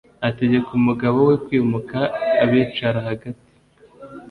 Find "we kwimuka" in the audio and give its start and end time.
1.27-1.99